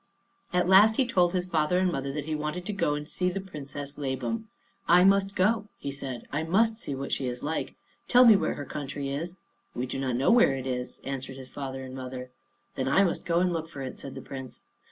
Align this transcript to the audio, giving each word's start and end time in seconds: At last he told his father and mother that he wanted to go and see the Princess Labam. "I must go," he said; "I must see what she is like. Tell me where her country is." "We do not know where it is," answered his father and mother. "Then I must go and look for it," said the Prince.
At 0.51 0.67
last 0.67 0.95
he 0.97 1.05
told 1.05 1.31
his 1.31 1.45
father 1.45 1.77
and 1.77 1.91
mother 1.91 2.11
that 2.11 2.25
he 2.25 2.33
wanted 2.33 2.65
to 2.65 2.73
go 2.73 2.95
and 2.95 3.07
see 3.07 3.29
the 3.29 3.39
Princess 3.39 3.99
Labam. 3.99 4.45
"I 4.87 5.03
must 5.03 5.35
go," 5.35 5.67
he 5.77 5.91
said; 5.91 6.23
"I 6.31 6.41
must 6.41 6.77
see 6.77 6.95
what 6.95 7.11
she 7.11 7.27
is 7.27 7.43
like. 7.43 7.75
Tell 8.07 8.25
me 8.25 8.35
where 8.35 8.55
her 8.55 8.65
country 8.65 9.09
is." 9.09 9.35
"We 9.75 9.85
do 9.85 9.99
not 9.99 10.15
know 10.15 10.31
where 10.31 10.55
it 10.55 10.65
is," 10.65 11.01
answered 11.03 11.37
his 11.37 11.49
father 11.49 11.83
and 11.83 11.93
mother. 11.93 12.31
"Then 12.73 12.87
I 12.87 13.03
must 13.03 13.25
go 13.25 13.41
and 13.41 13.53
look 13.53 13.69
for 13.69 13.81
it," 13.83 13.99
said 13.99 14.15
the 14.15 14.23
Prince. 14.23 14.61